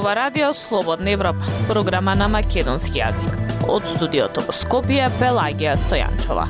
ова 0.00 0.16
радио 0.16 0.54
Слободна 0.54 1.10
Европа, 1.10 1.44
програма 1.68 2.14
на 2.14 2.28
македонски 2.28 3.02
јазик. 3.02 3.34
Од 3.68 3.84
студиото 3.84 4.40
во 4.46 4.54
Скопје, 4.56 5.10
Пелагија 5.20 5.74
Стојанчова. 5.76 6.46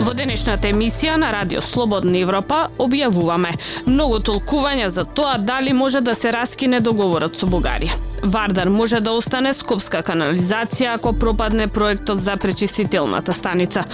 Во 0.00 0.16
денешната 0.16 0.72
емисија 0.72 1.18
на 1.20 1.34
Радио 1.36 1.60
Слободна 1.60 2.16
Европа 2.24 2.70
објавуваме 2.80 3.52
многу 3.84 4.24
толкувања 4.32 4.88
за 4.88 5.04
тоа 5.04 5.36
дали 5.36 5.76
може 5.76 6.00
да 6.00 6.14
се 6.14 6.32
раскине 6.32 6.80
договорот 6.80 7.36
со 7.36 7.44
Бугарија. 7.44 8.05
Вардар 8.22 8.68
може 8.68 9.00
да 9.00 9.12
остане 9.12 9.54
скопска 9.54 10.02
канализација 10.02 10.96
ако 10.96 11.12
пропадне 11.12 11.66
проектот 11.66 12.18
за 12.18 12.36
пречистителната 12.36 13.32
станица. 13.32 13.84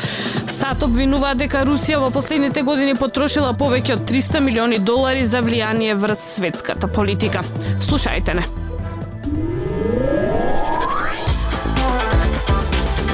САД 0.46 0.86
обвинува 0.88 1.34
дека 1.34 1.64
Русија 1.66 2.00
во 2.00 2.10
последните 2.10 2.62
години 2.62 2.94
потрошила 2.94 3.52
повеќе 3.52 3.98
од 3.98 4.10
300 4.10 4.40
милиони 4.40 4.78
долари 4.78 5.26
за 5.26 5.42
влијание 5.42 5.94
врз 5.94 6.18
светската 6.36 6.88
политика. 6.88 7.42
Слушајте 7.80 8.34
не. 8.34 8.46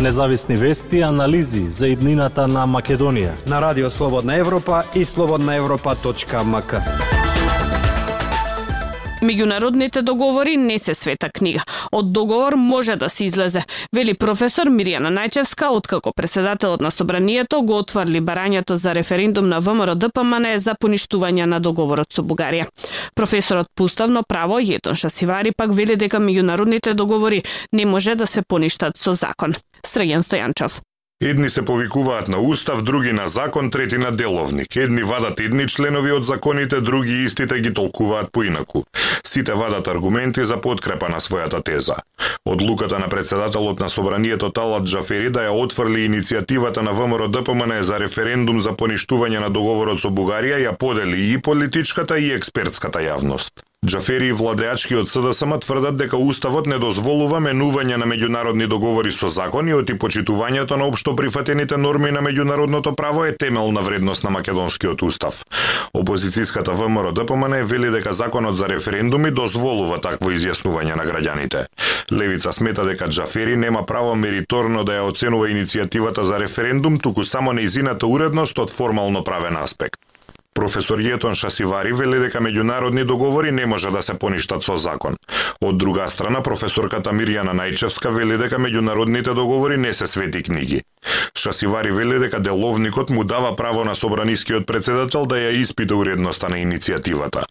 Независни 0.01 0.56
вести 0.56 0.97
и 0.97 1.03
анализи 1.03 1.70
за 1.70 1.89
иднината 1.89 2.47
на 2.47 2.67
Македонија 2.67 3.33
на 3.47 3.61
Радио 3.61 3.91
Слободна 3.91 4.37
Европа 4.37 4.83
и 4.95 5.05
слободнаевропа.мк. 5.05 7.18
Меѓународните 9.21 10.03
договори 10.03 10.57
не 10.57 10.79
се 10.79 10.95
света 10.95 11.29
книга. 11.31 11.62
Од 11.92 12.12
договор 12.12 12.55
може 12.55 12.97
да 12.97 13.09
се 13.09 13.25
излезе, 13.25 13.65
вели 13.92 14.15
професор 14.15 14.70
Миријана 14.70 15.11
Најчевска, 15.11 15.73
откако 15.75 16.12
председателот 16.17 16.81
на 16.81 16.91
собранието 16.91 17.62
го 17.62 17.79
отварли 17.79 18.20
барањето 18.20 18.75
за 18.75 18.95
референдум 18.95 19.48
на 19.48 19.61
ВМРО 19.61 19.95
ДПМН 19.95 20.59
за 20.59 20.75
поништување 20.75 21.47
на 21.51 21.59
договорот 21.61 22.12
со 22.12 22.23
Бугарија. 22.23 22.70
Професорот 23.15 23.67
по 23.75 23.84
уставно 23.91 24.23
право 24.23 24.61
Јетон 24.61 24.95
Шасивари 24.95 25.53
пак 25.57 25.75
вели 25.75 25.97
дека 25.97 26.23
меѓународните 26.23 26.95
договори 26.95 27.42
не 27.73 27.87
може 27.87 28.14
да 28.14 28.27
се 28.27 28.42
поништат 28.42 28.97
со 28.97 29.14
закон. 29.14 29.55
Срејан 29.83 30.23
Стојанчов. 30.23 30.81
Едни 31.22 31.50
се 31.50 31.64
повикуваат 31.64 32.28
на 32.28 32.38
устав, 32.38 32.83
други 32.83 33.12
на 33.12 33.28
закон, 33.28 33.70
трети 33.70 33.98
на 33.98 34.12
деловник. 34.12 34.77
Едни 34.77 35.02
вадат 35.02 35.41
едни 35.41 35.66
членови 35.66 36.12
од 36.14 36.24
законите, 36.24 36.80
други 36.80 37.24
истите 37.24 37.58
ги 37.58 37.72
толкуваат 37.74 38.30
поинаку. 38.33 38.84
Сите 39.27 39.52
вадат 39.52 39.89
аргументи 39.89 40.44
за 40.44 40.61
подкрепа 40.61 41.08
на 41.08 41.19
својата 41.20 41.64
теза. 41.64 41.96
Одлуката 42.46 42.98
на 42.98 43.08
председателот 43.08 43.80
на 43.80 43.89
собранието 43.89 44.50
Талат 44.50 44.86
Джафери 44.86 45.30
да 45.30 45.48
ја 45.48 45.58
отфрли 45.58 46.06
иницијативата 46.06 46.86
на 46.86 46.92
ВМРО 46.92 47.28
ДПМН 47.28 47.83
за 47.83 47.98
референдум 47.98 48.61
за 48.61 48.77
поништување 48.78 49.41
на 49.42 49.50
договорот 49.50 49.98
со 49.98 50.14
Бугарија 50.14 50.62
ја 50.62 50.77
подели 50.77 51.33
и 51.33 51.42
политичката 51.42 52.19
и 52.19 52.30
експертската 52.30 53.02
јавност. 53.02 53.67
Джафери 53.89 54.27
и 54.27 54.33
владеачки 54.33 54.97
од 54.98 55.09
СДСМ 55.09 55.55
тврдат 55.62 55.97
дека 55.97 56.19
Уставот 56.19 56.67
не 56.67 56.77
дозволува 56.83 57.39
менување 57.41 57.97
на 57.97 58.09
меѓународни 58.11 58.67
договори 58.69 59.12
со 59.15 59.31
закониот 59.33 59.89
и 59.89 59.95
почитувањето 60.03 60.77
на 60.77 60.89
општо 60.91 61.15
прифатените 61.17 61.79
норми 61.79 62.11
на 62.11 62.20
меѓународното 62.27 62.93
право 62.98 63.25
е 63.25 63.37
темелна 63.37 63.81
вредност 63.81 64.25
на 64.25 64.35
македонскиот 64.35 65.03
устав. 65.03 65.41
Опозицијската 65.95 66.75
ВМРО 66.75 67.12
ДПМН 67.12 67.62
вели 67.70 67.91
дека 67.95 68.12
законот 68.12 68.57
за 68.57 68.69
референдуми 68.69 69.31
дозволува 69.31 70.01
такво 70.03 70.35
изјаснување 70.35 70.98
на 70.98 71.07
граѓаните. 71.07 71.65
Левица 72.13 72.53
смета 72.53 72.85
дека 72.85 73.09
Джафери 73.09 73.57
нема 73.57 73.87
право 73.87 74.15
мериторно 74.15 74.85
да 74.85 74.98
ја 74.98 75.08
оценува 75.08 75.48
иницијативата 75.55 76.27
за 76.27 76.42
референдум, 76.42 76.98
туку 76.98 77.25
само 77.25 77.52
неизината 77.52 78.07
уредност 78.07 78.58
од 78.58 78.75
формално 78.75 79.25
правен 79.25 79.57
аспект. 79.57 80.08
Професор 80.58 80.98
Јетон 80.98 81.36
Шасивари 81.39 81.92
вели 81.95 82.19
дека 82.19 82.41
меѓународни 82.42 83.05
договори 83.07 83.52
не 83.55 83.67
може 83.67 83.92
да 83.95 84.02
се 84.02 84.17
поништат 84.19 84.67
со 84.67 84.74
закон. 84.77 85.14
Од 85.63 85.79
друга 85.79 86.08
страна, 86.11 86.42
професорката 86.42 87.14
Мирјана 87.14 87.55
Најчевска 87.55 88.11
вели 88.11 88.35
дека 88.42 88.58
меѓународните 88.58 89.39
договори 89.39 89.79
не 89.79 89.92
се 89.95 90.11
свети 90.11 90.42
книги. 90.42 90.83
Шасивари 91.39 91.91
вели 91.91 92.19
дека 92.19 92.41
деловникот 92.41 93.11
му 93.11 93.25
дава 93.25 93.57
право 93.57 93.85
на 93.85 93.95
собранискиот 93.95 94.67
председател 94.67 95.27
да 95.27 95.37
ја 95.37 95.51
испита 95.63 95.97
уредноста 95.97 96.49
на 96.51 96.59
иницијативата. 96.59 97.45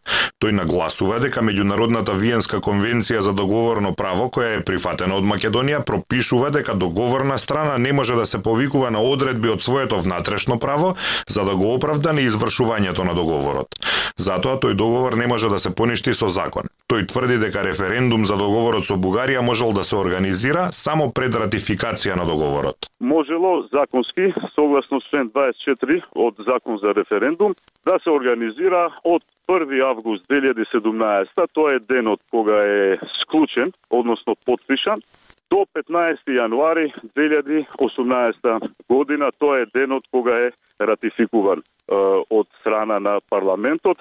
Тој 0.44 0.52
нагласува 0.52 1.20
дека 1.20 1.42
меѓународната 1.42 2.14
Виенска 2.14 2.59
конвенција 2.62 3.24
за 3.25 3.34
договорно 3.34 3.96
право, 3.96 4.28
која 4.30 4.58
е 4.58 4.66
прифатена 4.66 5.18
од 5.18 5.25
Македонија, 5.25 5.80
пропишува 5.81 6.52
дека 6.52 6.75
договорна 6.75 7.38
страна 7.38 7.78
не 7.78 7.94
може 7.94 8.16
да 8.16 8.25
се 8.25 8.44
повикува 8.44 8.92
на 8.92 9.02
одредби 9.02 9.50
од 9.50 9.64
своето 9.64 10.02
внатрешно 10.02 10.59
право 10.59 10.96
за 11.28 11.44
да 11.44 11.56
го 11.56 11.74
оправда 11.74 12.14
неизвршувањето 12.14 13.04
на 13.04 13.16
договорот. 13.18 13.80
Затоа 14.18 14.59
тој 14.59 14.74
договор 14.74 15.14
не 15.14 15.28
може 15.28 15.50
да 15.50 15.59
се 15.59 15.74
поништи 15.75 16.14
со 16.14 16.30
закон. 16.30 16.69
Тој 16.88 17.08
тврди 17.08 17.38
дека 17.38 17.64
референдум 17.66 18.25
за 18.25 18.38
договорот 18.38 18.86
со 18.86 18.96
Бугарија 18.96 19.42
можел 19.42 19.74
да 19.74 19.84
се 19.84 19.98
организира 19.98 20.69
само 20.72 21.09
пред 21.12 21.36
ратификација 21.36 22.16
на 22.16 22.25
договорот. 22.25 22.88
Можело 23.00 23.68
законски, 23.77 24.33
согласно 24.55 25.01
член 25.09 25.29
24 25.29 26.03
од 26.15 26.35
Закон 26.47 26.77
за 26.77 26.93
референдум, 26.95 27.55
да 27.85 27.99
се 28.03 28.09
организира 28.09 28.89
од 29.03 29.23
1 29.47 29.83
август 29.89 30.27
2017, 30.29 31.47
тоа 31.53 31.75
е 31.75 31.79
денот 31.79 32.19
кога 32.31 32.57
е 32.63 32.99
склучен, 33.21 33.71
односно 33.89 34.35
подпишан, 34.45 34.99
до 35.49 35.65
15 35.75 36.27
јануари 36.27 36.91
2018 37.15 38.69
година, 38.89 39.31
тоа 39.39 39.61
е 39.61 39.69
денот 39.73 40.03
кога 40.11 40.35
е 40.47 40.51
ратификуван 40.79 41.63
од 42.29 42.47
страна 42.59 42.99
на 42.99 43.19
парламентот 43.29 43.97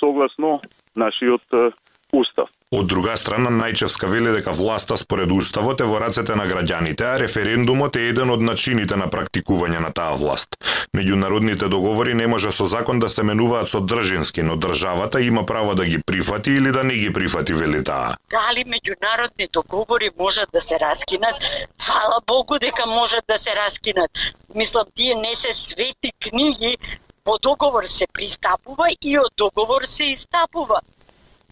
согласно 0.00 0.60
нашиот 0.96 1.74
устав. 2.12 2.48
Од 2.74 2.88
друга 2.90 3.12
страна, 3.14 3.50
Најчевска 3.54 4.08
вели 4.10 4.32
дека 4.34 4.50
власта 4.50 4.96
според 4.98 5.30
уставот 5.30 5.78
е 5.80 5.86
во 5.86 6.00
рацете 6.02 6.34
на 6.34 6.42
граѓаните, 6.50 7.04
а 7.06 7.18
референдумот 7.22 7.94
е 7.94 8.08
еден 8.10 8.32
од 8.34 8.40
начините 8.42 8.96
на 8.98 9.06
практикување 9.12 9.78
на 9.84 9.92
таа 9.94 10.16
власт. 10.18 10.56
Меѓународните 10.96 11.68
договори 11.70 12.16
не 12.18 12.26
може 12.26 12.50
со 12.50 12.66
закон 12.66 12.98
да 12.98 13.08
се 13.08 13.22
менуваат 13.22 13.70
со 13.70 13.78
држински, 13.80 14.42
но 14.42 14.56
државата 14.56 15.20
има 15.22 15.44
право 15.46 15.76
да 15.78 15.86
ги 15.86 16.00
прифати 16.02 16.50
или 16.50 16.72
да 16.72 16.82
не 16.82 16.94
ги 16.94 17.12
прифати, 17.12 17.54
вели 17.54 17.84
таа. 17.84 18.16
Дали 18.34 18.66
меѓународни 18.66 19.50
договори 19.52 20.10
можат 20.18 20.50
да 20.52 20.60
се 20.60 20.80
раскинат? 20.80 21.46
Фала 21.78 22.18
Богу 22.26 22.58
дека 22.58 22.86
можат 22.86 23.24
да 23.28 23.38
се 23.38 23.54
раскинат. 23.54 24.10
Мислам, 24.54 24.90
тие 24.94 25.14
не 25.14 25.34
се 25.34 25.52
свети 25.52 26.10
книги, 26.18 26.76
во 27.24 27.38
договор 27.38 27.86
се 27.86 28.06
пристапува 28.12 28.90
и 29.00 29.14
од 29.18 29.30
договор 29.38 29.86
се 29.86 30.10
истапува 30.10 30.82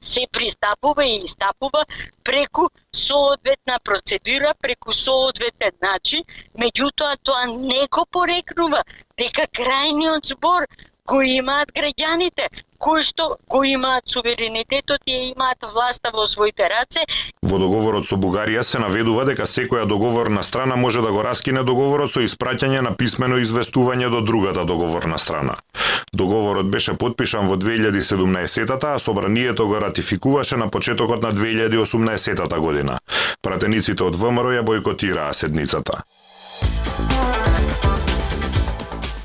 се 0.03 0.27
пристапува 0.33 1.05
и 1.07 1.23
истапува 1.25 1.85
преку 2.25 2.69
соодветна 2.93 3.79
процедура, 3.85 4.55
преку 4.61 4.93
соодветен 4.93 5.73
начин, 5.83 6.25
меѓутоа 6.59 7.17
тоа 7.23 7.47
не 7.47 7.87
го 7.87 8.05
порекнува 8.11 8.83
дека 9.17 9.47
крајниот 9.47 10.35
збор 10.35 10.67
го 11.09 11.23
имаат 11.23 11.73
граѓаните, 11.75 12.47
кои 12.79 13.03
што 13.03 13.37
го 13.51 13.63
имаат 13.65 14.07
суверенитетот 14.07 15.03
и 15.07 15.35
имаат 15.35 15.59
власта 15.75 16.11
во 16.15 16.27
своите 16.27 16.69
раце. 16.71 17.05
Во 17.43 17.59
договорот 17.59 18.07
со 18.07 18.17
Бугарија 18.17 18.63
се 18.67 18.79
наведува 18.83 19.25
дека 19.27 19.47
секоја 19.47 19.87
договорна 19.87 20.43
страна 20.47 20.77
може 20.77 21.03
да 21.03 21.13
го 21.13 21.23
раскине 21.23 21.63
договорот 21.67 22.13
со 22.15 22.23
испраќање 22.23 22.83
на 22.87 22.95
писмено 22.97 23.39
известување 23.43 24.11
до 24.11 24.21
другата 24.21 24.65
договорна 24.65 25.19
страна. 25.19 25.59
Договорот 26.13 26.71
беше 26.71 26.95
подпишан 26.95 27.49
во 27.49 27.57
2017-та, 27.57 28.95
а 28.95 28.99
собранието 28.99 29.67
го 29.67 29.81
ратификуваше 29.81 30.57
на 30.57 30.69
почетокот 30.71 31.23
на 31.23 31.33
2018 31.33 32.59
година. 32.59 32.99
Пратениците 33.43 34.05
од 34.05 34.17
ВМРО 34.17 34.55
ја 34.55 34.63
бойкотираа 34.63 35.33
седницата. 35.35 36.03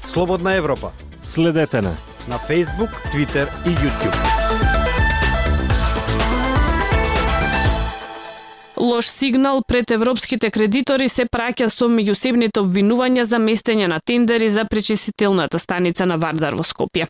Слободна 0.06 0.56
Европа 0.56 0.92
Следете 1.28 1.82
на 1.82 1.92
на 2.28 2.40
Facebook, 2.40 2.90
Twitter 3.12 3.48
и 3.66 3.70
YouTube. 3.70 4.16
Лош 8.78 9.06
сигнал 9.06 9.62
пред 9.68 9.92
европските 9.92 10.52
кредитори 10.52 11.10
се 11.10 11.26
праќа 11.26 11.68
со 11.68 11.90
меѓусебните 11.92 12.64
обвинувања 12.64 13.26
за 13.28 13.42
местење 13.44 13.88
на 13.88 14.00
тендери 14.00 14.50
за 14.50 14.66
пречистителната 14.66 15.60
станица 15.60 16.06
на 16.06 16.18
Вардар 16.18 16.56
во 16.56 16.64
Скопје. 16.64 17.08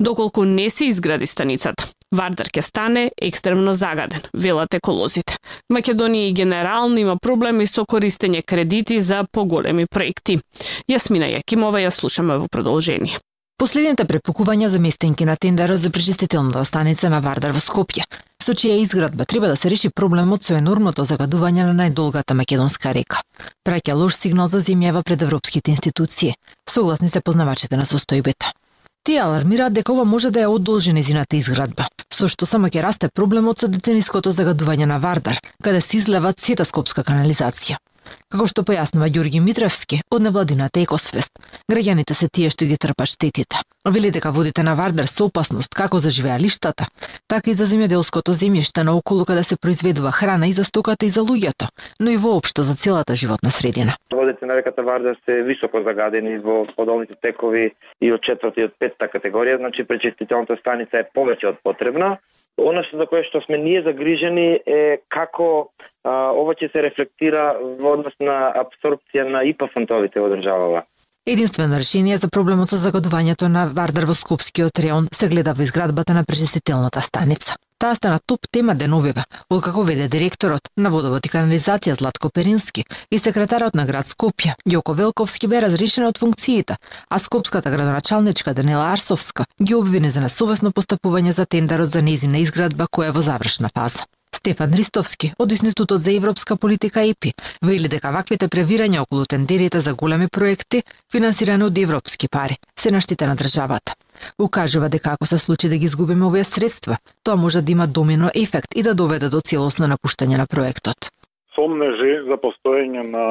Доколку 0.00 0.44
не 0.44 0.70
се 0.70 0.88
изгради 0.88 1.26
станицата, 1.26 1.84
Вардар 2.16 2.48
ќе 2.48 2.64
стане 2.64 3.10
екстремно 3.20 3.74
загаден, 3.74 4.24
велат 4.32 4.74
еколозите. 4.74 5.36
Македонија 5.72 6.30
и 6.30 6.32
генерално 6.32 6.96
има 6.96 7.16
проблеми 7.16 7.66
со 7.66 7.84
користење 7.84 8.42
кредити 8.42 9.00
за 9.00 9.24
поголеми 9.32 9.86
проекти. 9.86 10.40
Јасмина 10.88 11.28
Јакимова 11.36 11.84
ја 11.84 11.90
слушаме 11.90 12.38
во 12.38 12.48
продолжение. 12.48 13.18
Последните 13.58 14.04
препукувања 14.06 14.68
за 14.70 14.78
местенки 14.78 15.24
на 15.26 15.34
тендерот 15.36 15.80
за 15.82 15.90
пречистителната 15.90 16.64
станица 16.64 17.08
на 17.10 17.18
Вардар 17.20 17.50
во 17.50 17.58
Скопје, 17.58 18.04
со 18.38 18.52
чија 18.54 18.76
изградба 18.78 19.24
треба 19.26 19.48
да 19.50 19.56
се 19.56 19.72
реши 19.72 19.90
проблемот 19.90 20.46
со 20.46 20.54
енормното 20.54 21.02
загадување 21.02 21.64
на 21.66 21.74
најдолгата 21.80 22.36
македонска 22.38 22.92
река. 22.94 23.18
Праќа 23.66 23.96
лош 23.98 24.14
сигнал 24.14 24.46
за 24.46 24.60
земјава 24.62 25.02
пред 25.02 25.26
европските 25.26 25.74
институции. 25.74 26.36
Согласни 26.70 27.10
се 27.10 27.20
познавачите 27.20 27.76
на 27.76 27.82
состојбата. 27.82 28.54
Тие 29.02 29.18
алармираат 29.26 29.74
дека 29.74 29.92
ова 29.92 30.04
може 30.04 30.30
да 30.30 30.46
ја 30.46 30.54
одолжи 30.54 30.92
незината 30.92 31.36
изградба, 31.36 31.88
со 32.14 32.30
што 32.30 32.46
само 32.46 32.70
ќе 32.70 32.86
расте 32.86 33.10
проблемот 33.10 33.58
со 33.58 33.66
децениското 33.66 34.30
загадување 34.30 34.86
на 34.86 35.02
Вардар, 35.02 35.42
каде 35.64 35.80
се 35.80 35.96
излева 35.98 36.30
сета 36.38 36.64
скопска 36.64 37.02
канализација. 37.02 37.82
Како 38.28 38.46
што 38.46 38.62
појаснува 38.62 39.08
Ѓурги 39.08 39.40
Митревски 39.40 40.02
од 40.10 40.22
невладината 40.22 40.80
Екосвест, 40.80 41.38
граѓаните 41.70 42.14
се 42.14 42.28
тие 42.28 42.50
што 42.50 42.68
ги 42.68 42.76
трпат 42.76 43.08
штетите. 43.08 43.62
Вели 43.88 44.10
дека 44.10 44.30
водите 44.30 44.62
на 44.62 44.74
Вардар 44.74 45.06
се 45.08 45.22
опасност 45.24 45.74
како 45.74 45.98
за 45.98 46.10
живеалиштата, 46.10 46.86
така 47.28 47.50
и 47.50 47.54
за 47.54 47.64
земјоделското 47.64 48.34
земјиште 48.36 48.84
наоколу 48.84 49.24
каде 49.24 49.44
се 49.44 49.56
произведува 49.56 50.12
храна 50.12 50.48
и 50.48 50.52
за 50.52 50.64
стоката 50.64 51.06
и 51.06 51.08
за 51.08 51.24
луѓето, 51.24 51.68
но 52.00 52.10
и 52.10 52.16
воопшто 52.16 52.62
за 52.62 52.74
целата 52.74 53.16
животна 53.16 53.50
средина. 53.50 53.96
Водите 54.12 54.46
на 54.46 54.56
реката 54.56 54.82
Вардар 54.82 55.16
се 55.24 55.42
високо 55.42 55.82
загадени 55.82 56.38
во 56.38 56.66
подолните 56.76 57.14
текови 57.22 57.72
и 58.00 58.12
од 58.12 58.20
четврта 58.20 58.60
и 58.60 58.68
од 58.68 58.76
петта 58.78 59.08
категорија, 59.08 59.56
значи 59.56 59.88
пречистителната 59.88 60.56
станица 60.60 61.00
е 61.00 61.08
повеќе 61.14 61.54
од 61.54 61.62
потребна 61.64 62.18
Оно 62.58 62.82
што 62.82 62.98
за 62.98 63.06
кое 63.06 63.22
што 63.24 63.40
сме 63.46 63.58
ние 63.58 63.82
загрижени 63.86 64.60
е 64.66 64.98
како 65.08 65.70
а, 66.02 66.34
ова 66.34 66.54
ќе 66.58 66.72
се 66.72 66.82
рефлектира 66.82 67.54
во 67.78 67.94
однос 67.94 68.16
на 68.20 68.50
абсорбција 68.64 69.28
на 69.30 69.44
ИПА 69.46 69.70
фондовите 69.74 70.20
во 70.20 70.32
државава. 70.34 70.82
Единствено 71.28 71.78
решение 71.78 72.16
за 72.16 72.28
проблемот 72.32 72.70
со 72.72 72.80
загадувањето 72.80 73.48
на 73.52 73.66
Вардар 73.68 74.08
во 74.08 74.14
Скопскиот 74.16 74.80
реон 74.80 75.08
се 75.12 75.28
гледа 75.28 75.52
во 75.54 75.62
изградбата 75.62 76.14
на 76.16 76.24
пречистителната 76.24 77.02
станица. 77.04 77.56
Таа 77.78 77.94
стана 77.94 78.18
топ 78.26 78.48
тема 78.50 78.74
деновива, 78.74 79.24
откако 79.50 79.84
веде 79.86 80.08
директорот 80.08 80.66
на 80.76 80.90
водовод 80.90 81.26
и 81.26 81.30
канализација 81.30 81.94
Златко 81.94 82.30
Перински 82.34 82.82
и 83.10 83.20
секретарот 83.22 83.78
на 83.78 83.84
град 83.86 84.10
Скопје 84.10 84.56
Јоко 84.66 84.96
Велковски 84.98 85.46
бе 85.46 85.62
разрешен 85.62 86.08
од 86.10 86.18
функциите, 86.18 86.80
а 87.08 87.18
скопската 87.22 87.70
градоначалничка 87.70 88.54
Данила 88.54 88.90
Арсовска 88.90 89.46
ги 89.62 89.78
обвини 89.78 90.10
за 90.10 90.26
несовесно 90.26 90.74
постапување 90.74 91.30
за 91.30 91.46
тендерот 91.46 91.94
за 91.94 92.02
незина 92.02 92.42
изградба 92.42 92.90
која 92.90 93.12
е 93.12 93.14
во 93.14 93.22
завршна 93.22 93.70
фаза. 93.70 94.10
Стефан 94.38 94.70
Ристовски 94.74 95.32
од 95.42 95.50
Институтот 95.50 96.00
за 96.00 96.12
европска 96.14 96.56
политика 96.56 97.02
ЕПИ 97.02 97.32
вели 97.66 97.88
дека 97.90 98.12
ваквите 98.14 98.46
превирања 98.46 99.02
околу 99.02 99.24
тендерите 99.26 99.80
за 99.82 99.94
големи 99.98 100.28
проекти 100.30 100.82
финансирани 101.12 101.64
од 101.66 101.78
европски 101.78 102.28
пари 102.28 102.56
се 102.78 102.92
на 102.94 103.00
штита 103.00 103.26
на 103.26 103.34
државата. 103.34 103.96
Укажува 104.38 104.88
дека 104.88 105.10
ако 105.10 105.26
се 105.26 105.38
случи 105.38 105.68
да 105.68 105.78
ги 105.78 105.86
изгубиме 105.86 106.26
овие 106.26 106.44
средства, 106.44 106.98
тоа 107.24 107.36
може 107.36 107.62
да 107.62 107.72
има 107.72 107.86
домино 107.86 108.30
ефект 108.34 108.76
и 108.76 108.82
да 108.82 108.94
доведе 108.94 109.28
до 109.28 109.40
целосно 109.40 109.90
напуштање 109.90 110.38
на 110.38 110.46
проектот. 110.46 111.10
Сомнежи 111.54 112.12
за 112.30 112.38
постоење 112.38 113.02
на 113.10 113.26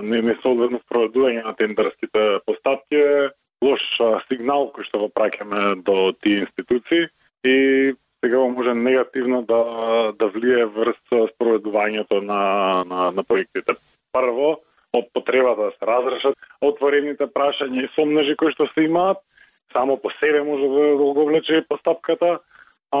несоодветно 0.00 0.80
спроведување 0.86 1.44
на 1.44 1.52
тендерските 1.60 2.40
постапки 2.46 2.96
е 2.96 3.28
лош 3.60 3.84
сигнал 4.32 4.72
кој 4.72 4.88
што 4.88 5.04
го 5.04 5.12
праќаме 5.12 5.84
до 5.84 6.16
тие 6.24 6.46
институции 6.46 7.12
и 7.44 7.92
сега 8.24 8.38
може 8.38 8.74
негативно 8.74 9.42
да 9.42 9.60
да 10.18 10.26
влие 10.28 10.66
врз 10.66 11.00
спроведувањето 11.32 12.20
на 12.20 12.40
на 12.84 13.10
на 13.10 13.24
проектите. 13.24 13.76
Прво, 14.12 14.60
од 14.92 15.08
потребата 15.14 15.62
да 15.62 15.70
се 15.78 15.86
разрешат 15.86 16.34
отворените 16.60 17.26
прашања 17.26 17.84
и 17.84 17.92
сомнежи 17.94 18.36
кои 18.36 18.52
што 18.52 18.68
се 18.72 18.86
имаат, 18.88 19.18
само 19.72 19.96
по 19.96 20.10
себе 20.20 20.42
може 20.42 20.62
да, 20.62 20.80
да 20.90 20.96
долговлече 20.96 21.64
постапката, 21.68 22.38
а 22.92 23.00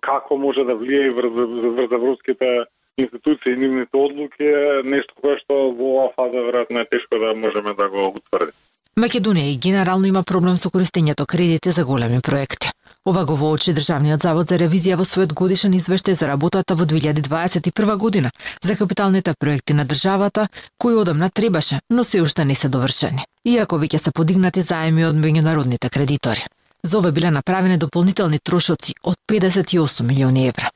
како 0.00 0.36
може 0.36 0.64
да 0.64 0.74
влие 0.74 1.10
врз, 1.10 1.32
врз 1.76 1.92
европските 1.92 2.64
институции 2.98 3.52
и 3.52 3.56
нивните 3.56 3.96
одлуки 3.96 4.42
е 4.42 4.82
нешто 4.84 5.14
кое 5.20 5.38
што 5.42 5.70
во 5.78 5.92
оваа 5.94 6.14
фаза 6.16 6.42
веројатно 6.48 6.82
е 6.82 6.90
тешко 6.90 7.18
да 7.22 7.34
можеме 7.34 7.74
да 7.74 7.88
го 7.88 8.08
утврдиме. 8.10 8.56
Македонија 8.98 9.52
и 9.52 9.58
генерално 9.62 10.10
има 10.10 10.24
проблем 10.26 10.56
со 10.58 10.70
користењето 10.74 11.26
кредити 11.26 11.70
за 11.70 11.84
големи 11.86 12.18
проекти. 12.20 12.72
Ова 13.08 13.24
го 13.24 13.36
воочи 13.36 13.72
Државниот 13.72 14.20
завод 14.20 14.50
за 14.52 14.58
ревизија 14.60 14.98
во 15.00 15.04
својот 15.08 15.30
годишен 15.32 15.72
извештај 15.72 16.12
за 16.12 16.26
работата 16.28 16.74
во 16.76 16.84
2021 16.84 17.96
година 17.96 18.30
за 18.60 18.74
капиталните 18.76 19.32
проекти 19.40 19.72
на 19.72 19.84
државата, 19.88 20.48
кои 20.78 20.94
одамна 20.94 21.30
требаше, 21.30 21.80
но 21.90 22.04
се 22.04 22.20
уште 22.20 22.44
не 22.44 22.54
се 22.54 22.68
довршени, 22.68 23.24
иако 23.44 23.78
веќе 23.80 23.96
се 23.96 24.10
подигнати 24.12 24.62
заеми 24.62 25.06
од 25.08 25.16
меѓународните 25.16 25.88
кредитори. 25.88 26.44
За 26.84 26.98
ова 26.98 27.12
биле 27.12 27.30
направени 27.30 27.78
дополнителни 27.78 28.38
трошоци 28.38 28.92
од 29.02 29.16
58 29.32 30.02
милиони 30.02 30.48
евра. 30.48 30.68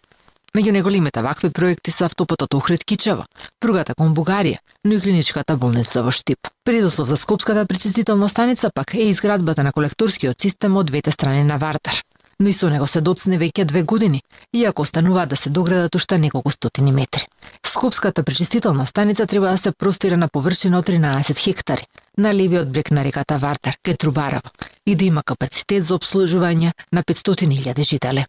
Меѓу 0.57 0.73
неголимите 0.73 1.21
вакви 1.23 1.51
проекти 1.51 1.91
се 1.91 2.05
автопатот 2.05 2.55
Охрид 2.55 2.85
Кичево, 2.85 3.27
пругата 3.61 3.95
кон 3.95 4.15
Бугарија, 4.15 4.57
но 4.85 4.95
и 4.95 5.01
клиничката 5.01 5.57
болница 5.57 6.03
во 6.03 6.11
Штип. 6.11 6.49
Предуслов 6.65 7.09
за 7.09 7.17
Скопската 7.17 7.67
пречистителна 7.67 8.29
станица 8.29 8.71
пак 8.75 8.95
е 8.95 9.11
изградбата 9.13 9.63
на 9.63 9.73
колекторскиот 9.73 10.41
систем 10.41 10.77
од 10.77 10.87
двете 10.87 11.13
страни 11.13 11.45
на 11.45 11.59
Вардар 11.59 12.01
но 12.43 12.49
и 12.49 12.53
со 12.53 12.69
него 12.71 12.87
се 12.87 13.01
доцне 13.01 13.39
веќе 13.39 13.65
две 13.65 13.83
години, 13.83 14.23
иако 14.53 14.83
остануваат 14.83 15.29
да 15.29 15.37
се 15.37 15.51
доградат 15.51 15.95
уште 15.95 16.19
неколку 16.19 16.51
стотини 16.51 16.93
метри. 16.93 17.27
Скопската 17.67 18.23
пречистителна 18.23 18.87
станица 18.87 19.27
треба 19.27 19.51
да 19.51 19.59
се 19.59 19.73
простира 19.73 20.17
на 20.17 20.29
површина 20.29 20.79
од 20.79 20.87
13 20.87 21.39
хектари, 21.39 21.87
на 22.19 22.35
левиот 22.35 22.73
брег 22.73 22.91
на 22.91 23.05
реката 23.05 23.39
Вартар, 23.39 23.77
ке 23.83 23.97
Трубарава, 23.97 24.51
и 24.87 24.95
да 24.97 25.05
има 25.05 25.23
капацитет 25.23 25.85
за 25.85 25.95
обслужување 25.95 26.73
на 26.93 27.03
500.000 27.03 27.85
жители. 27.85 28.27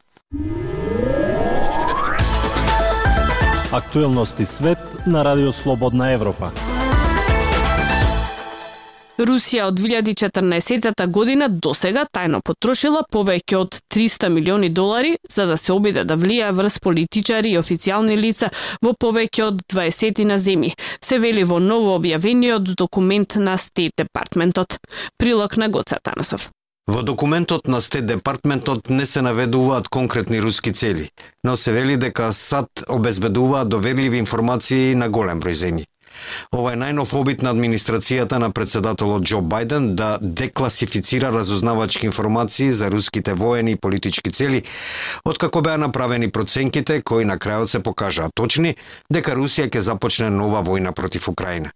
Актуелности 3.72 4.46
свет 4.46 5.08
на 5.08 5.26
Радио 5.26 5.52
Слободна 5.52 6.12
Европа. 6.12 6.52
Русија 9.24 9.68
од 9.72 9.80
2014 9.80 11.08
година 11.08 11.48
до 11.48 11.74
сега 11.74 12.04
тајно 12.14 12.42
потрошила 12.44 13.04
повеќе 13.12 13.58
од 13.58 13.78
300 13.96 14.30
милиони 14.30 14.70
долари 14.70 15.16
за 15.30 15.46
да 15.46 15.58
се 15.58 15.72
обиде 15.74 16.04
да 16.04 16.18
влијае 16.18 16.52
врз 16.58 16.80
политичари 16.80 17.54
и 17.54 17.60
официјални 17.60 18.18
лица 18.20 18.50
во 18.82 18.92
повеќе 18.94 19.46
од 19.48 19.62
20 19.74 20.24
на 20.28 20.40
земји, 20.40 20.74
се 21.02 21.20
вели 21.20 21.44
во 21.44 21.60
ново 21.60 21.96
објавениот 22.00 22.76
документ 22.76 23.36
на 23.36 23.58
Стейт 23.58 23.94
Департментот. 23.98 24.78
Прилог 25.18 25.58
на 25.58 25.70
Гоца 25.70 26.00
Танасов. 26.04 26.50
Во 26.88 27.02
документот 27.02 27.68
на 27.68 27.80
Стет 27.82 28.06
Департментот 28.06 28.90
не 28.90 29.06
се 29.06 29.22
наведуваат 29.22 29.88
конкретни 29.88 30.42
руски 30.42 30.74
цели, 30.74 31.10
но 31.44 31.56
се 31.56 31.72
вели 31.72 31.98
дека 31.98 32.34
САД 32.34 32.68
обезбедуваат 32.90 33.70
доверливи 33.70 34.18
информации 34.18 34.96
на 34.96 35.10
голем 35.10 35.40
број 35.40 35.56
земји. 35.56 35.93
Ова 36.52 36.74
е 36.74 36.80
најнов 36.80 37.14
обид 37.20 37.42
на 37.42 37.54
администрацијата 37.54 38.40
на 38.40 38.52
председателот 38.52 39.24
Џо 39.24 39.42
Бајден 39.42 39.94
да 39.96 40.18
декласифицира 40.22 41.32
разузнавачки 41.32 42.06
информации 42.06 42.72
за 42.72 42.92
руските 42.92 43.34
воени 43.34 43.72
и 43.72 43.76
политички 43.76 44.32
цели, 44.32 44.64
откако 45.26 45.62
беа 45.62 45.78
направени 45.78 46.32
проценките 46.32 47.02
кои 47.02 47.26
на 47.26 47.38
крајот 47.38 47.66
се 47.66 47.84
покажаа 47.84 48.30
точни 48.34 48.76
дека 49.12 49.36
Русија 49.36 49.70
ќе 49.70 49.80
започне 49.80 50.30
нова 50.30 50.64
војна 50.64 50.92
против 50.92 51.28
Украина. 51.28 51.72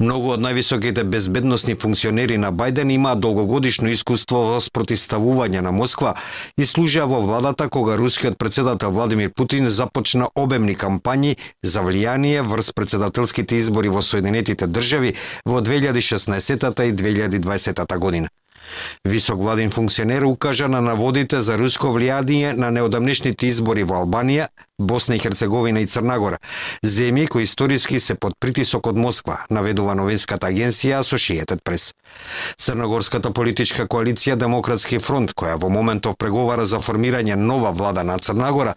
Многу 0.00 0.32
од 0.34 0.40
највисоките 0.40 1.04
безбедносни 1.04 1.74
функционери 1.74 2.38
на 2.38 2.52
Бајден 2.52 2.92
имаат 2.94 3.20
долгогодишно 3.20 3.90
искуство 3.92 4.44
во 4.52 4.60
спротиставување 4.60 5.60
на 5.60 5.72
Москва 5.72 6.14
и 6.56 6.66
служеа 6.66 7.06
во 7.06 7.20
владата 7.20 7.68
кога 7.68 7.96
рускиот 7.96 8.38
председател 8.38 8.90
Владимир 8.90 9.30
Путин 9.30 9.68
започна 9.68 10.28
обемни 10.34 10.74
кампањи 10.74 11.36
за 11.62 11.82
влијание 11.82 12.42
врз 12.42 12.72
председателските 12.72 13.56
избори 13.56 13.88
во 13.88 14.02
Соединетите 14.02 14.66
држави 14.66 15.14
во 15.44 15.60
2016 15.60 16.84
и 16.84 16.92
2020 16.92 17.98
година. 17.98 18.28
Висок 19.04 19.40
владин 19.40 19.70
функционер 19.70 20.22
укажа 20.22 20.68
на 20.68 20.80
наводите 20.80 21.40
за 21.40 21.58
руско 21.58 21.86
влијание 21.86 22.52
на 22.52 22.70
неодамнешните 22.70 23.46
избори 23.46 23.84
во 23.84 24.02
Албанија, 24.02 24.48
Босна 24.80 25.16
и 25.16 25.18
Херцеговина 25.18 25.80
и 25.80 25.86
Црнагора, 25.86 26.38
земји 26.86 27.26
кои 27.28 27.42
историски 27.42 27.98
се 28.00 28.14
под 28.14 28.34
притисок 28.40 28.86
од 28.86 28.98
Москва, 28.98 29.40
наведува 29.50 29.96
новинската 29.98 30.46
агенција 30.46 31.00
Associated 31.02 31.64
Press. 31.66 31.94
Црногорската 32.58 33.32
политичка 33.34 33.88
коалиција 33.90 34.36
Демократски 34.36 35.00
фронт, 35.02 35.34
која 35.34 35.56
во 35.58 35.68
моментов 35.68 36.14
преговара 36.16 36.66
за 36.66 36.78
формирање 36.78 37.34
нова 37.34 37.72
влада 37.72 38.04
на 38.04 38.18
Црнагора, 38.18 38.74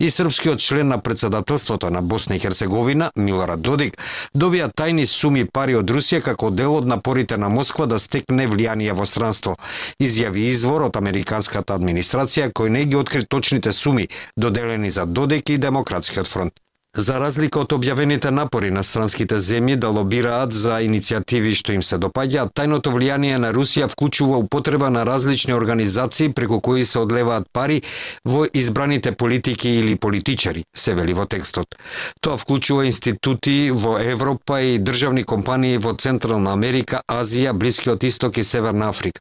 и 0.00 0.10
српскиот 0.10 0.60
член 0.60 0.88
на 0.88 0.98
председателството 0.98 1.90
на 1.90 2.02
Босна 2.02 2.36
и 2.36 2.38
Херцеговина, 2.38 3.10
Милорад 3.16 3.60
Додик, 3.60 4.00
добија 4.34 4.70
тајни 4.72 5.04
суми 5.04 5.44
пари 5.44 5.76
од 5.76 5.90
Русија 5.90 6.22
како 6.22 6.50
дел 6.50 6.76
од 6.76 6.88
напорите 6.88 7.36
на 7.36 7.48
Москва 7.48 7.86
да 7.86 7.98
стекне 7.98 8.48
влијание 8.48 8.96
во 8.96 9.04
странство, 9.04 9.56
изјави 10.00 10.48
извор 10.48 10.88
од 10.88 10.96
американската 10.96 11.76
администрација 11.76 12.48
кој 12.56 12.68
не 12.68 12.84
ги 12.84 12.96
откри 12.96 13.26
точните 13.28 13.72
суми 13.72 14.08
доделени 14.36 14.90
за 14.90 15.04
Додик 15.06 15.41
и 15.50 15.58
Демократскиот 15.58 16.26
фронт. 16.26 16.52
За 16.92 17.14
разлика 17.16 17.62
од 17.64 17.72
објавените 17.72 18.28
напори 18.36 18.68
на 18.70 18.82
странските 18.84 19.38
земји 19.40 19.78
да 19.80 19.88
лобираат 19.88 20.52
за 20.52 20.74
иницијативи 20.84 21.54
што 21.56 21.72
им 21.72 21.80
се 21.82 21.96
допаѓаат, 21.96 22.52
тајното 22.52 22.92
влијание 22.92 23.38
на 23.40 23.48
Русија 23.56 23.88
вклучува 23.88 24.36
употреба 24.36 24.90
на 24.92 25.06
различни 25.08 25.54
организации 25.56 26.28
преку 26.28 26.60
кои 26.60 26.84
се 26.84 26.98
одлеваат 26.98 27.48
пари 27.52 27.80
во 28.28 28.44
избраните 28.52 29.12
политики 29.12 29.72
или 29.80 29.96
политичари, 29.96 30.66
се 30.76 30.94
вели 30.94 31.16
во 31.16 31.24
текстот. 31.24 31.80
Тоа 32.20 32.36
вклучува 32.36 32.84
институти 32.84 33.72
во 33.72 33.96
Европа 33.96 34.60
и 34.60 34.78
државни 34.78 35.24
компании 35.24 35.78
во 35.78 35.96
Централна 35.96 36.52
Америка, 36.52 37.00
Азија, 37.08 37.56
Блискиот 37.56 38.04
Исток 38.04 38.36
и 38.36 38.44
Северна 38.44 38.92
Африка. 38.92 39.20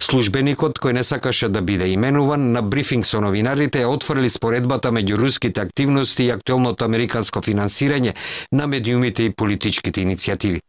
Службеникот 0.00 0.78
кој 0.78 0.92
не 0.92 1.04
сакаше 1.04 1.48
да 1.48 1.62
биде 1.62 1.88
именуван 1.92 2.52
на 2.52 2.62
брифинг 2.62 3.06
со 3.06 3.20
новинарите 3.20 3.84
отфрли 3.86 4.30
споредбата 4.30 4.92
меѓу 4.92 5.18
руските 5.18 5.60
активности 5.60 6.24
и 6.24 6.30
актуелното 6.30 6.84
американско 6.84 7.40
финансирање 7.40 8.14
на 8.52 8.66
медиумите 8.66 9.28
и 9.28 9.34
политичките 9.34 10.00
иницијативи. 10.00 10.60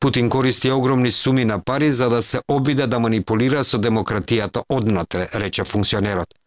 Путин 0.00 0.30
користи 0.30 0.70
огромни 0.70 1.10
суми 1.10 1.44
на 1.44 1.58
пари 1.58 1.90
за 1.90 2.08
да 2.10 2.22
се 2.22 2.40
обиде 2.48 2.86
да 2.86 2.98
манипулира 2.98 3.64
со 3.64 3.78
демократијата 3.78 4.62
однатре, 4.68 5.28
рече 5.34 5.64
функционерот. 5.64 6.41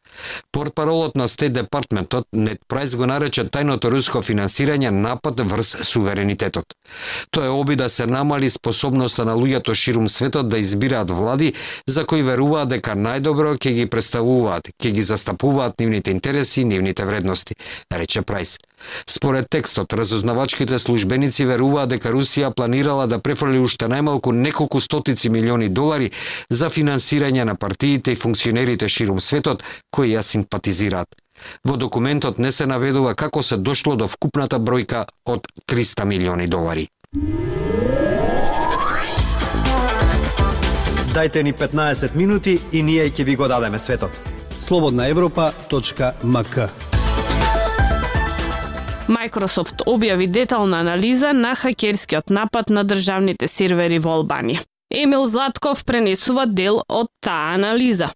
Портпаролот 0.52 1.16
на 1.16 1.28
Стейт 1.28 1.54
Департментот 1.54 2.28
Нет 2.34 2.60
Прайс 2.68 2.96
го 2.96 3.06
нарече 3.06 3.46
тајното 3.46 3.92
руско 3.92 4.22
финансирање 4.22 4.90
напад 4.90 5.40
врз 5.40 5.76
суверенитетот. 5.84 6.76
Тоа 7.32 7.46
е 7.46 7.50
оби 7.50 7.76
да 7.76 7.90
се 7.90 8.06
намали 8.06 8.50
способноста 8.50 9.26
на 9.26 9.36
луѓето 9.36 9.74
ширум 9.74 10.10
светот 10.10 10.50
да 10.50 10.58
избираат 10.58 11.12
влади 11.12 11.54
за 11.88 12.06
кои 12.06 12.22
веруваат 12.22 12.70
дека 12.70 12.96
најдобро 12.96 13.56
ќе 13.58 13.74
ги 13.74 13.86
представуваат, 13.86 14.72
ќе 14.80 14.92
ги 14.92 15.02
застапуваат 15.02 15.80
нивните 15.80 16.12
интереси 16.12 16.62
и 16.62 16.66
нивните 16.66 17.06
вредности, 17.06 17.56
рече 17.92 18.22
Прайс. 18.22 18.58
Според 19.08 19.50
текстот, 19.50 19.94
разузнавачките 19.94 20.80
службеници 20.80 21.46
веруваат 21.46 21.90
дека 21.90 22.12
Русија 22.12 22.52
планирала 22.54 23.08
да 23.08 23.20
префрли 23.20 23.60
уште 23.60 23.88
најмалку 23.90 24.34
неколку 24.36 24.80
стотици 24.80 25.30
милиони 25.30 25.70
долари 25.70 26.12
за 26.50 26.70
финансирање 26.70 27.44
на 27.44 27.56
партиите 27.56 28.12
и 28.12 28.20
функционерите 28.20 28.88
ширум 28.88 29.22
светот 29.22 29.64
кои 29.92 30.05
ја 30.06 30.22
симпатизираат. 30.22 31.08
Во 31.64 31.78
документот 31.78 32.38
не 32.40 32.52
се 32.52 32.66
наведува 32.66 33.16
како 33.16 33.42
се 33.44 33.58
дошло 33.58 33.96
до 33.96 34.08
вкупната 34.08 34.60
бројка 34.60 35.06
од 35.26 35.48
300 35.68 36.06
милиони 36.06 36.48
долари. 36.48 36.88
Дайте 41.14 41.44
ни 41.44 41.54
15 41.54 42.16
минути 42.16 42.60
и 42.72 42.84
ние 42.84 43.10
ќе 43.10 43.24
ви 43.24 43.36
го 43.36 43.48
дадеме 43.48 43.80
светот. 43.80 44.12
Слободна 44.60 45.08
Европа.мк 45.08 46.58
Microsoft 49.08 49.84
објави 49.86 50.28
детална 50.28 50.80
анализа 50.80 51.34
на 51.34 51.56
хакерскиот 51.56 52.30
напад 52.30 52.70
на 52.70 52.84
државните 52.84 53.48
сервери 53.48 54.00
во 54.00 54.18
Албанија. 54.18 54.64
Емил 54.90 55.28
Златков 55.28 55.86
пренесува 55.86 56.46
дел 56.46 56.82
од 56.90 57.08
таа 57.22 57.54
анализа. 57.54 58.10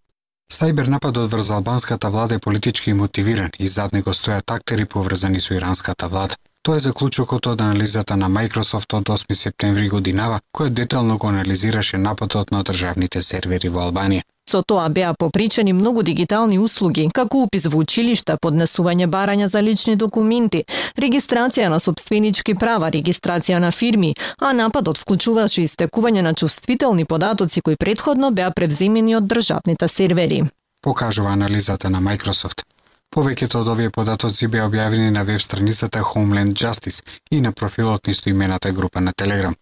Сајбер 0.50 0.88
нападот 0.90 1.30
врз 1.32 1.50
албанската 1.52 2.10
влада 2.10 2.36
е 2.36 2.40
политички 2.40 2.94
мотивиран 2.94 3.52
и 3.60 3.68
зад 3.68 3.94
него 3.94 4.14
стојат 4.18 4.52
актери 4.56 4.86
поврзани 4.86 5.40
со 5.40 5.54
иранската 5.54 6.08
влада. 6.08 6.36
Тоа 6.64 6.76
е 6.76 6.86
заклучокот 6.86 7.48
од 7.48 7.62
анализата 7.62 8.18
на 8.18 8.30
Microsoft 8.30 8.94
од 8.98 9.12
8 9.16 9.34
септември 9.34 9.90
годинава, 9.90 10.40
кој 10.58 10.70
детално 10.70 11.18
го 11.18 11.28
анализираше 11.28 11.98
нападот 11.98 12.52
на 12.52 12.64
државните 12.64 13.22
сервери 13.22 13.70
во 13.70 13.86
Албанија. 13.86 14.26
Со 14.50 14.64
тоа 14.64 14.90
беа 14.90 15.14
попричани 15.14 15.74
многу 15.74 16.02
дигитални 16.02 16.58
услуги, 16.60 17.04
како 17.14 17.44
упис 17.46 17.68
во 17.70 17.84
училишта, 17.84 18.38
поднесување 18.42 19.06
барања 19.06 19.46
за 19.46 19.62
лични 19.62 19.94
документи, 19.96 20.64
регистрација 20.98 21.68
на 21.70 21.78
собственички 21.78 22.56
права, 22.58 22.90
регистрација 22.96 23.60
на 23.62 23.70
фирми, 23.70 24.16
а 24.40 24.50
нападот 24.58 24.98
вклучуваше 24.98 25.68
истекување 25.68 26.26
на 26.26 26.34
чувствителни 26.34 27.06
податоци 27.06 27.62
кои 27.62 27.78
предходно 27.78 28.32
беа 28.32 28.50
превземени 28.50 29.16
од 29.22 29.30
државните 29.30 29.88
сервери. 29.88 30.42
Покажува 30.82 31.38
анализата 31.38 31.94
на 31.94 32.02
Microsoft. 32.02 32.66
Повеќето 33.14 33.62
од 33.62 33.70
овие 33.70 33.94
податоци 33.94 34.48
беа 34.48 34.66
објавени 34.66 35.14
на 35.14 35.28
веб 35.30 35.46
страницата 35.46 36.02
Homeland 36.02 36.58
Justice 36.58 37.06
и 37.32 37.42
на 37.42 37.52
профилот 37.52 38.08
на 38.08 38.14
имената 38.26 38.72
група 38.72 39.02
на 39.02 39.14
Telegram. 39.14 39.54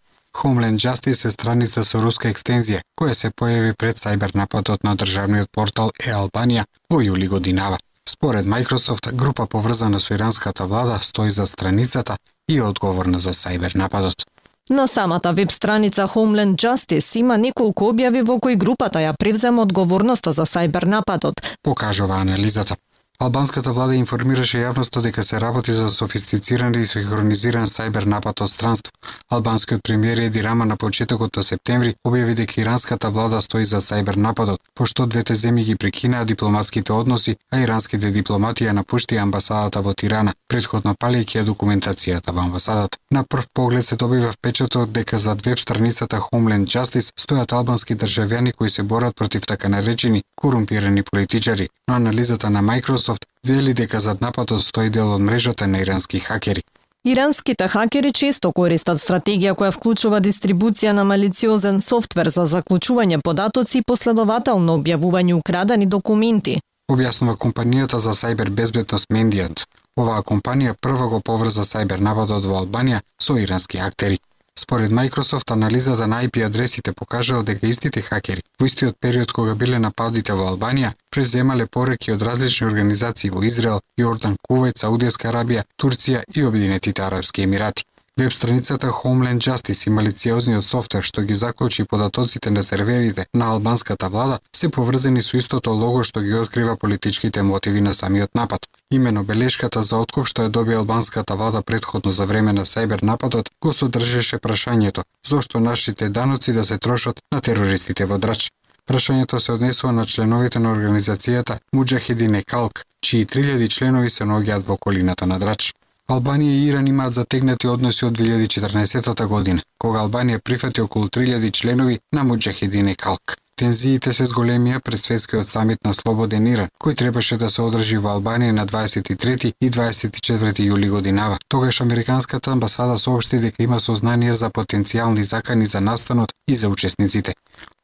Homeland 0.44 0.78
Justice 0.78 1.28
е 1.28 1.32
страница 1.32 1.84
со 1.84 1.98
руска 1.98 2.30
екстензија, 2.30 2.84
која 3.00 3.14
се 3.18 3.32
појави 3.34 3.74
пред 3.74 3.98
сајбер 3.98 4.36
нападот 4.38 4.84
на 4.86 4.94
државниот 4.96 5.50
портал 5.52 5.90
е 5.98 6.14
Албанија 6.14 6.66
во 6.94 7.02
јули 7.02 7.28
годинава. 7.28 7.78
Според 8.10 8.46
Microsoft, 8.46 9.12
група 9.14 9.48
поврзана 9.48 10.00
со 10.00 10.14
иранската 10.14 10.66
влада 10.66 11.00
стои 11.02 11.32
за 11.32 11.48
страницата 11.48 12.18
и 12.50 12.58
е 12.58 12.64
одговорна 12.64 13.20
за 13.20 13.34
сајбер 13.34 13.76
нападот. 13.76 14.26
На 14.70 14.88
самата 14.88 15.34
веб 15.34 15.52
страница 15.52 16.08
Homeland 16.08 16.56
Justice 16.56 17.18
има 17.18 17.38
неколку 17.38 17.90
објави 17.92 18.22
во 18.22 18.40
кои 18.40 18.56
групата 18.56 19.00
ја 19.00 19.16
превзема 19.18 19.62
одговорноста 19.62 20.32
за 20.32 20.46
сајбер 20.46 20.86
нападот. 20.86 21.34
Покажува 21.64 22.22
анализата. 22.22 22.76
Албанската 23.18 23.72
влада 23.74 23.96
информираше 23.98 24.60
јавноста 24.62 25.02
дека 25.02 25.24
се 25.26 25.40
работи 25.42 25.74
за 25.74 25.88
софистициран 25.90 26.76
и 26.78 26.84
синхронизиран 26.86 27.66
сајбер 27.66 28.06
напад 28.06 28.44
од 28.46 28.52
странство. 28.52 28.94
Албанскиот 29.34 29.82
премиер 29.82 30.22
Еди 30.26 30.44
Рама 30.46 30.66
на 30.66 30.78
почетокот 30.78 31.40
на 31.42 31.44
септември 31.44 31.96
објави 32.06 32.36
дека 32.38 32.62
иранската 32.62 33.10
влада 33.10 33.42
стои 33.42 33.66
за 33.66 33.82
сајбер 33.82 34.22
нападот, 34.22 34.62
пошто 34.78 35.06
двете 35.06 35.36
земји 35.36 35.64
ги 35.64 35.76
прекинаа 35.76 36.26
дипломатските 36.26 36.94
односи, 36.94 37.36
а 37.52 37.62
иранските 37.64 38.12
дипломати 38.12 38.68
ја 38.68 38.74
напуштија 38.80 39.24
амбасадата 39.26 39.82
во 39.82 39.94
Тирана, 39.94 40.34
предходно 40.48 40.96
палејќи 41.04 41.40
ја 41.40 41.46
документацијата 41.52 42.32
во 42.32 42.46
амбасадата. 42.46 42.98
На 43.12 43.24
прв 43.24 43.46
поглед 43.54 43.86
се 43.86 43.96
добива 43.96 44.32
впечаток 44.32 44.90
дека 44.90 45.18
зад 45.18 45.46
веб 45.46 45.60
страницата 45.60 46.18
Homeland 46.18 46.66
Justice 46.76 47.12
стојат 47.18 47.54
албански 47.54 47.96
државјани 47.96 48.54
кои 48.54 48.70
се 48.70 48.84
борат 48.84 49.16
против 49.16 49.42
така 49.46 49.70
наречени 49.70 50.24
корумпирани 50.36 51.04
политичари, 51.04 51.70
но 51.88 51.96
анализата 51.96 52.50
на 52.50 52.64
Microsoft 52.64 53.08
Microsoft 53.08 53.26
вели 53.44 53.74
дека 53.74 54.00
зад 54.00 54.22
нападот 54.22 54.64
стои 54.64 54.90
дел 54.90 55.14
од 55.14 55.22
мрежата 55.22 55.68
на 55.68 55.80
ирански 55.82 56.20
хакери. 56.20 56.64
Иранските 57.08 57.68
хакери 57.72 58.10
често 58.12 58.50
користат 58.52 59.00
стратегија 59.00 59.54
која 59.56 59.72
вклучува 59.72 60.18
дистрибуција 60.20 60.92
на 60.92 61.06
малициозен 61.08 61.78
софтвер 61.80 62.28
за 62.36 62.44
заклучување 62.52 63.22
податоци 63.24 63.78
и 63.80 63.86
последователно 63.92 64.76
објавување 64.80 65.38
украдени 65.38 65.88
документи. 65.94 66.58
Објаснува 66.92 67.38
компанијата 67.46 68.02
за 68.04 68.12
сајбер 68.12 68.52
безбедност 68.60 69.08
Мендијант. 69.08 69.64
Оваа 69.96 70.20
компанија 70.32 70.76
прва 70.76 71.08
го 71.08 71.22
поврза 71.30 71.64
сајбер 71.70 72.04
нападот 72.10 72.44
во 72.44 72.60
Албанија 72.60 73.00
со 73.22 73.40
ирански 73.40 73.80
актери. 73.88 74.20
Според 74.60 74.92
Microsoft, 74.92 75.52
анализата 75.52 76.08
на 76.08 76.24
IP 76.24 76.46
адресите 76.46 76.92
покажала 76.92 77.44
дека 77.44 77.68
истите 77.68 78.02
хакери 78.02 78.42
во 78.60 78.66
истиот 78.66 78.96
период 79.00 79.32
кога 79.32 79.54
биле 79.56 79.78
нападите 79.80 80.34
во 80.34 80.48
Албанија, 80.52 80.94
преземале 81.14 81.68
пореки 81.68 82.12
од 82.12 82.26
различни 82.26 82.66
организации 82.68 83.30
во 83.30 83.44
Израел, 83.46 83.82
Јордан, 84.02 84.34
Кувајт, 84.50 84.82
Саудијска 84.82 85.30
Арабија, 85.30 85.64
Турција 85.78 86.24
и 86.34 86.44
Обединетите 86.44 87.04
Арабски 87.04 87.46
Емирати. 87.46 87.86
Веб 88.20 88.34
страницата 88.34 88.88
Homeland 88.88 89.38
Justice 89.38 89.88
и 89.88 89.92
малициозниот 89.94 90.66
софтвер 90.66 91.04
што 91.06 91.22
ги 91.22 91.36
заклучи 91.36 91.84
податоците 91.84 92.50
на 92.50 92.64
серверите 92.64 93.26
на 93.34 93.46
албанската 93.46 94.10
влада 94.10 94.40
се 94.56 94.70
поврзани 94.70 95.22
со 95.22 95.38
истото 95.38 95.70
лого 95.82 96.02
што 96.04 96.24
ги 96.26 96.34
открива 96.34 96.76
политичките 96.78 97.44
мотиви 97.44 97.82
на 97.82 97.94
самиот 97.94 98.34
напад. 98.36 98.66
Имено 98.92 99.24
белешката 99.24 99.84
за 99.84 100.02
откуп 100.02 100.26
што 100.34 100.48
ја 100.48 100.50
доби 100.50 100.74
албанската 100.74 101.36
влада 101.36 101.62
предходно 101.62 102.12
за 102.12 102.26
време 102.26 102.54
на 102.54 102.66
сајбер 102.66 103.04
нападот 103.04 103.50
го 103.62 103.74
содржеше 103.74 104.42
прашањето 104.42 105.04
зошто 105.28 105.60
нашите 105.60 106.10
даноци 106.10 106.54
да 106.54 106.66
се 106.66 106.78
трошат 106.78 107.22
на 107.32 107.42
терористите 107.42 108.06
во 108.06 108.18
Драч. 108.18 108.50
Прашањето 108.90 109.38
се 109.38 109.52
однесува 109.52 109.94
на 109.94 110.06
членовите 110.06 110.60
на 110.60 110.74
организацијата 110.74 111.60
Муджахидине 111.74 112.44
Калк, 112.44 112.86
чии 113.02 113.26
3000 113.26 113.70
членови 113.70 114.10
се 114.10 114.24
наоѓаат 114.24 114.66
во 114.66 114.74
околината 114.74 115.28
на 115.28 115.40
Драч. 115.40 115.74
Албанија 116.08 116.52
и 116.56 116.68
Иран 116.68 116.88
имаат 116.88 117.14
затегнати 117.14 117.68
односи 117.68 118.06
од 118.06 118.14
2014 118.18 119.26
година, 119.28 119.62
кога 119.78 120.06
Албанија 120.06 120.40
прифати 120.40 120.82
околу 120.82 121.10
3000 121.10 121.52
членови 121.52 122.00
на 122.14 122.24
Муджахидине 122.24 122.96
Калк. 122.96 123.36
Тензиите 123.60 124.14
се 124.14 124.28
зголемија 124.30 124.80
пред 124.80 125.02
светскиот 125.02 125.50
самит 125.50 125.84
на 125.84 125.94
Слободен 125.94 126.48
Иран, 126.48 126.70
кој 126.80 126.96
требаше 126.96 127.38
да 127.38 127.50
се 127.50 127.62
одржи 127.62 127.98
во 127.98 128.14
Албанија 128.16 128.56
на 128.56 128.66
23 128.66 129.52
и 129.62 129.70
24 129.70 130.64
јули 130.70 130.90
годинава. 130.90 131.38
Тогаш 131.50 131.82
Американската 131.82 132.52
амбасада 132.52 132.98
соопшти 132.98 133.40
дека 133.40 133.64
има 133.64 133.80
сознание 133.80 134.34
за 134.34 134.50
потенцијални 134.50 135.22
закани 135.22 135.66
за 135.66 135.82
настанот 135.82 136.32
и 136.48 136.56
за 136.56 136.70
учесниците. 136.70 137.34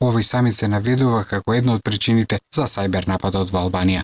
Овој 0.03 0.21
самит 0.21 0.55
се 0.55 0.67
наведува 0.67 1.23
како 1.23 1.53
една 1.53 1.73
од 1.73 1.83
причините 1.83 2.39
за 2.55 2.69
сајбер 2.71 3.07
нападот 3.07 3.51
во 3.51 3.67
Албанија. 3.67 4.03